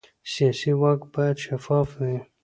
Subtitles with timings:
[0.31, 2.17] سیاسي واک باید شفاف وي